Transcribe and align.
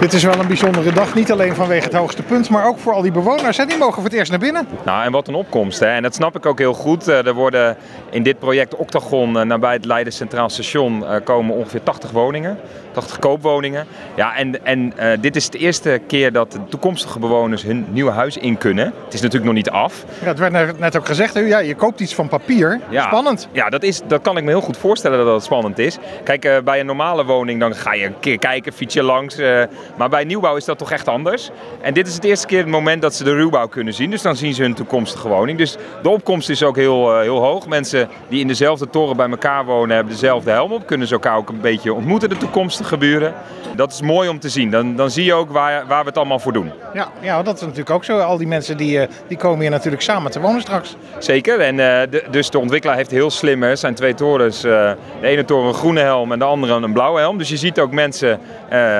Dit 0.00 0.12
is 0.12 0.24
wel 0.24 0.38
een 0.38 0.46
bijzondere 0.46 0.92
dag, 0.92 1.14
niet 1.14 1.32
alleen 1.32 1.54
vanwege 1.54 1.84
het 1.84 1.94
hoogste 1.94 2.22
punt, 2.22 2.48
maar 2.48 2.66
ook 2.66 2.78
voor 2.78 2.92
al 2.92 3.02
die 3.02 3.12
bewoners. 3.12 3.56
Hè? 3.56 3.66
Die 3.66 3.78
mogen 3.78 3.94
voor 3.94 4.04
het 4.04 4.12
eerst 4.12 4.30
naar 4.30 4.40
binnen. 4.40 4.68
Nou, 4.84 5.04
en 5.04 5.12
wat 5.12 5.28
een 5.28 5.34
opkomst. 5.34 5.80
Hè? 5.80 5.86
En 5.86 6.02
dat 6.02 6.14
snap 6.14 6.36
ik 6.36 6.46
ook 6.46 6.58
heel 6.58 6.72
goed. 6.74 7.08
Eh, 7.08 7.26
Er 7.26 7.34
worden 7.34 7.76
in 8.10 8.22
dit 8.22 8.38
project 8.38 8.76
Octagon 8.76 9.38
eh, 9.38 9.44
nabij 9.44 9.72
het 9.72 9.84
Leiden 9.84 10.12
Centraal 10.12 10.48
Station 10.50 11.06
eh, 11.06 11.16
komen 11.24 11.54
ongeveer 11.56 11.82
80 11.82 12.10
woningen. 12.10 12.58
80 12.92 13.18
koopwoningen. 13.18 13.86
Ja, 14.14 14.36
en, 14.36 14.64
en 14.66 14.92
dit 15.20 15.36
is 15.36 15.50
de 15.50 15.58
eerste 15.58 16.00
keer 16.06 16.32
dat 16.32 16.52
de 16.52 16.58
toekomstige 16.68 17.18
bewoners 17.18 17.62
hun 17.62 17.86
nieuwe 17.88 18.10
huis 18.10 18.36
in 18.36 18.58
kunnen. 18.58 18.84
Het 19.04 19.14
is 19.14 19.20
natuurlijk 19.20 19.44
nog 19.46 19.54
niet 19.54 19.70
af. 19.70 20.04
Ja, 20.20 20.26
het 20.26 20.38
werd 20.38 20.78
net- 20.78 20.96
ook 20.96 21.06
gezegd, 21.06 21.34
hè? 21.34 21.40
ja, 21.40 21.58
je 21.58 21.74
koopt 21.74 22.00
iets 22.00 22.14
van 22.14 22.28
papier. 22.28 22.80
Ja. 22.88 23.06
Spannend. 23.06 23.48
Ja, 23.52 23.68
dat, 23.68 23.82
is, 23.82 24.00
dat 24.06 24.22
kan 24.22 24.36
ik 24.36 24.44
me 24.44 24.48
heel 24.50 24.60
goed 24.60 24.76
voorstellen 24.76 25.18
dat 25.18 25.26
dat 25.26 25.44
spannend 25.44 25.78
is. 25.78 25.98
Kijk, 26.24 26.60
bij 26.64 26.80
een 26.80 26.86
normale 26.86 27.24
woning 27.24 27.60
dan 27.60 27.74
ga 27.74 27.94
je 27.94 28.04
een 28.06 28.20
keer 28.20 28.38
kijken, 28.38 28.72
fiets 28.72 28.94
je 28.94 29.02
langs. 29.02 29.36
Maar 29.96 30.08
bij 30.08 30.24
nieuwbouw 30.24 30.56
is 30.56 30.64
dat 30.64 30.78
toch 30.78 30.90
echt 30.90 31.08
anders. 31.08 31.50
En 31.80 31.94
dit 31.94 32.06
is 32.06 32.14
het 32.14 32.24
eerste 32.24 32.46
keer 32.46 32.58
het 32.58 32.68
moment 32.68 33.02
dat 33.02 33.14
ze 33.14 33.24
de 33.24 33.34
ruwbouw 33.34 33.68
kunnen 33.68 33.94
zien. 33.94 34.10
Dus 34.10 34.22
dan 34.22 34.36
zien 34.36 34.54
ze 34.54 34.62
hun 34.62 34.74
toekomstige 34.74 35.28
woning. 35.28 35.58
Dus 35.58 35.76
de 36.02 36.08
opkomst 36.08 36.48
is 36.48 36.62
ook 36.62 36.76
heel, 36.76 37.14
eh, 37.14 37.20
heel 37.20 37.38
hoog. 37.38 37.66
Mensen 37.66 38.08
die 38.28 38.40
in 38.40 38.46
dezelfde 38.46 38.90
toren 38.90 39.16
bij 39.16 39.28
elkaar 39.30 39.64
wonen 39.64 39.94
hebben 39.94 40.12
dezelfde 40.12 40.50
helm 40.50 40.72
op. 40.72 40.86
Kunnen 40.86 41.06
ze 41.06 41.14
elkaar 41.14 41.36
ook 41.36 41.48
een 41.48 41.60
beetje 41.60 41.94
ontmoeten, 41.94 42.28
de 42.28 42.36
toekomstige 42.36 42.96
buren. 42.96 43.34
Dat 43.76 43.92
is 43.92 44.02
mooi 44.02 44.28
om 44.28 44.38
te 44.38 44.48
zien. 44.48 44.70
Dan, 44.70 44.96
dan 44.96 45.10
zie 45.10 45.24
je 45.24 45.34
ook 45.34 45.50
waar, 45.50 45.86
waar 45.86 46.00
we 46.02 46.08
het 46.08 46.16
allemaal 46.16 46.38
voor 46.38 46.52
doen. 46.52 46.70
Ja, 46.94 47.08
ja, 47.20 47.42
dat 47.42 47.54
is 47.54 47.60
natuurlijk 47.60 47.90
ook 47.90 48.04
zo. 48.04 48.18
Al 48.18 48.36
die 48.36 48.46
mensen 48.46 48.76
die, 48.76 49.00
eh, 49.00 49.08
die 49.28 49.36
komen 49.36 49.60
hier 49.60 49.70
natuurlijk 49.70 50.02
samen 50.02 50.30
te 50.30 50.40
wonen 50.40 50.60
straks. 50.60 50.96
Zeker. 51.18 51.60
En 51.60 51.80
eh, 51.80 52.10
de, 52.10 52.24
dus 52.30 52.50
de 52.50 52.58
ontwikkelaar 52.58 52.96
heeft 52.96 53.10
heel 53.10 53.30
slim. 53.30 53.62
hè. 53.62 53.68
Het 53.68 53.78
zijn 53.78 53.94
twee 53.94 54.14
torens. 54.14 54.60
de 54.60 54.96
ene 55.20 55.44
toren 55.44 55.68
een 55.68 55.74
groene 55.74 56.00
helm 56.00 56.32
en 56.32 56.38
de 56.38 56.44
andere 56.44 56.72
een 56.72 56.92
blauwe 56.92 57.20
helm. 57.20 57.38
Dus 57.38 57.48
je 57.48 57.56
ziet 57.56 57.80
ook 57.80 57.92
mensen 57.92 58.40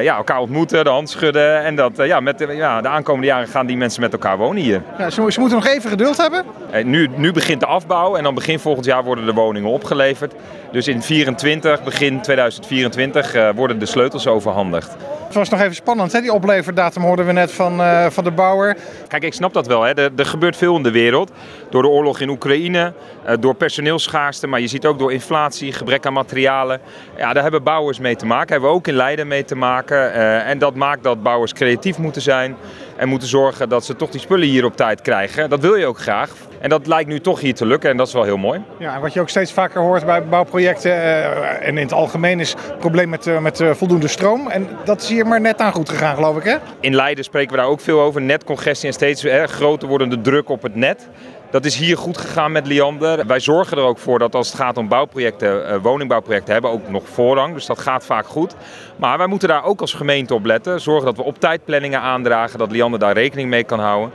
ja, 0.00 0.16
elkaar 0.16 0.40
ontmoeten, 0.40 0.67
de 0.68 0.88
hand 0.88 1.10
schudden. 1.10 1.64
En 1.64 1.76
dat, 1.76 1.98
eh, 1.98 2.06
ja, 2.06 2.20
met 2.20 2.38
de, 2.38 2.46
ja, 2.46 2.80
de 2.80 2.88
aankomende 2.88 3.26
jaren 3.26 3.48
gaan 3.48 3.66
die 3.66 3.76
mensen 3.76 4.00
met 4.00 4.12
elkaar 4.12 4.36
wonen 4.36 4.62
hier. 4.62 4.82
Ja, 4.98 5.10
ze 5.10 5.20
moeten 5.20 5.50
nog 5.50 5.66
even 5.66 5.90
geduld 5.90 6.16
hebben. 6.16 6.44
Eh, 6.70 6.84
nu, 6.84 7.08
nu 7.16 7.32
begint 7.32 7.60
de 7.60 7.66
afbouw 7.66 8.16
en 8.16 8.22
dan 8.22 8.34
begin 8.34 8.58
volgend 8.58 8.84
jaar 8.84 9.04
worden 9.04 9.26
de 9.26 9.32
woningen 9.32 9.70
opgeleverd. 9.70 10.34
Dus 10.72 10.88
in 10.88 11.02
24, 11.02 11.82
begin 11.82 12.20
2024 12.20 13.34
eh, 13.34 13.50
worden 13.54 13.78
de 13.78 13.86
sleutels 13.86 14.26
overhandigd. 14.26 14.96
Het 15.26 15.36
was 15.36 15.48
nog 15.48 15.60
even 15.60 15.74
spannend, 15.74 16.12
hè? 16.12 16.20
die 16.20 16.32
opleverdatum 16.32 17.02
hoorden 17.02 17.26
we 17.26 17.32
net 17.32 17.52
van, 17.52 17.80
eh, 17.80 18.06
van 18.06 18.24
de 18.24 18.30
bouwer. 18.30 18.76
Kijk, 19.08 19.22
ik 19.22 19.34
snap 19.34 19.52
dat 19.52 19.66
wel. 19.66 19.82
Hè. 19.82 19.94
Er, 19.94 20.10
er 20.16 20.26
gebeurt 20.26 20.56
veel 20.56 20.76
in 20.76 20.82
de 20.82 20.90
wereld. 20.90 21.30
Door 21.70 21.82
de 21.82 21.88
oorlog 21.88 22.20
in 22.20 22.28
Oekraïne, 22.28 22.92
door 23.40 23.54
personeelsschaarste, 23.54 24.46
maar 24.46 24.60
je 24.60 24.66
ziet 24.66 24.86
ook 24.86 24.98
door 24.98 25.12
inflatie, 25.12 25.72
gebrek 25.72 26.06
aan 26.06 26.12
materialen. 26.12 26.80
Ja, 27.16 27.32
daar 27.32 27.42
hebben 27.42 27.62
bouwers 27.62 27.98
mee 27.98 28.16
te 28.16 28.26
maken. 28.26 28.52
Hebben 28.52 28.70
we 28.70 28.76
ook 28.76 28.86
in 28.86 28.94
Leiden 28.94 29.26
mee 29.26 29.44
te 29.44 29.54
maken. 29.54 30.12
En 30.44 30.58
dat 30.58 30.74
maakt 30.74 31.02
dat 31.02 31.22
bouwers 31.22 31.52
creatief 31.52 31.98
moeten 31.98 32.22
zijn. 32.22 32.56
En 32.98 33.08
moeten 33.08 33.28
zorgen 33.28 33.68
dat 33.68 33.84
ze 33.84 33.96
toch 33.96 34.10
die 34.10 34.20
spullen 34.20 34.48
hier 34.48 34.64
op 34.64 34.76
tijd 34.76 35.00
krijgen. 35.00 35.50
Dat 35.50 35.60
wil 35.60 35.74
je 35.74 35.86
ook 35.86 35.98
graag. 35.98 36.30
En 36.60 36.68
dat 36.68 36.86
lijkt 36.86 37.08
nu 37.08 37.20
toch 37.20 37.40
hier 37.40 37.54
te 37.54 37.66
lukken 37.66 37.90
en 37.90 37.96
dat 37.96 38.06
is 38.06 38.12
wel 38.12 38.22
heel 38.22 38.36
mooi. 38.36 38.62
Ja, 38.78 38.94
en 38.94 39.00
wat 39.00 39.12
je 39.12 39.20
ook 39.20 39.28
steeds 39.28 39.52
vaker 39.52 39.80
hoort 39.80 40.06
bij 40.06 40.24
bouwprojecten 40.24 40.92
eh, 40.92 41.68
en 41.68 41.76
in 41.76 41.84
het 41.84 41.92
algemeen 41.92 42.40
is 42.40 42.50
het 42.50 42.78
probleem 42.78 43.08
met, 43.08 43.26
eh, 43.26 43.38
met 43.38 43.60
eh, 43.60 43.70
voldoende 43.70 44.08
stroom. 44.08 44.48
En 44.48 44.68
dat 44.84 45.02
is 45.02 45.08
hier 45.08 45.26
maar 45.26 45.40
net 45.40 45.60
aan 45.60 45.72
goed 45.72 45.88
gegaan, 45.88 46.14
geloof 46.14 46.36
ik, 46.36 46.44
hè? 46.44 46.56
In 46.80 46.94
Leiden 46.94 47.24
spreken 47.24 47.50
we 47.50 47.56
daar 47.56 47.66
ook 47.66 47.80
veel 47.80 48.00
over. 48.00 48.20
Netcongestie 48.20 48.88
en 48.88 48.94
steeds 48.94 49.24
groter 49.44 49.88
wordende 49.88 50.20
druk 50.20 50.48
op 50.48 50.62
het 50.62 50.74
net. 50.74 51.08
Dat 51.50 51.64
is 51.64 51.76
hier 51.76 51.96
goed 51.96 52.18
gegaan 52.18 52.52
met 52.52 52.66
Liander. 52.66 53.26
Wij 53.26 53.40
zorgen 53.40 53.76
er 53.76 53.82
ook 53.82 53.98
voor 53.98 54.18
dat 54.18 54.34
als 54.34 54.48
het 54.48 54.56
gaat 54.56 54.76
om 54.76 54.88
bouwprojecten, 54.88 55.68
eh, 55.68 55.76
woningbouwprojecten, 55.82 56.52
hebben 56.52 56.70
ook 56.70 56.88
nog 56.88 57.08
voorrang. 57.08 57.54
Dus 57.54 57.66
dat 57.66 57.78
gaat 57.78 58.04
vaak 58.04 58.26
goed. 58.26 58.54
Maar 58.96 59.18
wij 59.18 59.26
moeten 59.26 59.48
daar 59.48 59.64
ook 59.64 59.80
als 59.80 59.94
gemeente 59.94 60.34
op 60.34 60.44
letten. 60.44 60.80
Zorgen 60.80 61.04
dat 61.04 61.16
we 61.16 61.22
op 61.22 61.40
tijd 61.40 61.64
planningen 61.64 62.00
aandragen, 62.00 62.58
dat 62.58 62.70
Liander 62.70 63.00
daar 63.00 63.14
rekening 63.14 63.48
mee 63.48 63.64
kan 63.64 63.80
houden. 63.80 64.12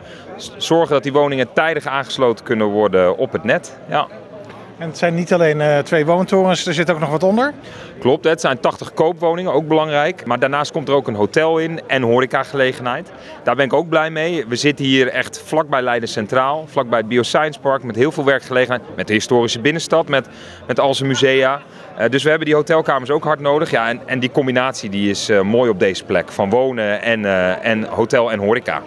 Zorgen 0.57 0.93
dat 0.93 1.03
die 1.03 1.13
woningen 1.13 1.53
tijdig 1.53 1.85
aangesloten 1.85 2.45
kunnen 2.45 2.67
worden 2.67 3.17
op 3.17 3.31
het 3.31 3.43
net. 3.43 3.77
Ja. 3.89 4.07
En 4.77 4.87
het 4.87 4.97
zijn 4.97 5.15
niet 5.15 5.33
alleen 5.33 5.61
eh, 5.61 5.79
twee 5.79 6.05
woontorens, 6.05 6.65
er 6.65 6.73
zit 6.73 6.91
ook 6.91 6.99
nog 6.99 7.09
wat 7.09 7.23
onder. 7.23 7.53
Klopt, 7.99 8.25
het 8.25 8.41
zijn 8.41 8.59
80 8.59 8.93
koopwoningen, 8.93 9.53
ook 9.53 9.67
belangrijk. 9.67 10.25
Maar 10.25 10.39
daarnaast 10.39 10.71
komt 10.71 10.87
er 10.87 10.93
ook 10.93 11.07
een 11.07 11.15
hotel 11.15 11.57
in 11.57 11.81
en 11.87 12.01
horecagelegenheid. 12.01 13.11
Daar 13.43 13.55
ben 13.55 13.65
ik 13.65 13.73
ook 13.73 13.89
blij 13.89 14.09
mee. 14.09 14.45
We 14.47 14.55
zitten 14.55 14.85
hier 14.85 15.07
echt 15.07 15.41
vlakbij 15.45 15.81
Leiden 15.81 16.09
Centraal, 16.09 16.65
vlakbij 16.67 16.99
het 16.99 17.07
Bioscience 17.07 17.59
Park, 17.59 17.83
met 17.83 17.95
heel 17.95 18.11
veel 18.11 18.25
werkgelegenheid. 18.25 18.81
Met 18.95 19.07
de 19.07 19.13
historische 19.13 19.59
binnenstad, 19.59 20.07
met, 20.07 20.27
met 20.67 20.79
al 20.79 20.93
zijn 20.93 21.07
musea. 21.09 21.61
Eh, 21.97 22.09
dus 22.09 22.23
we 22.23 22.29
hebben 22.29 22.47
die 22.47 22.55
hotelkamers 22.55 23.09
ook 23.09 23.23
hard 23.23 23.39
nodig. 23.39 23.71
Ja, 23.71 23.89
en, 23.89 23.99
en 24.05 24.19
die 24.19 24.31
combinatie 24.31 24.89
die 24.89 25.09
is 25.09 25.29
eh, 25.29 25.41
mooi 25.41 25.69
op 25.69 25.79
deze 25.79 26.03
plek, 26.03 26.31
van 26.31 26.49
wonen 26.49 27.01
en, 27.01 27.25
en 27.61 27.83
hotel 27.83 28.31
en 28.31 28.39
horeca. 28.39 28.81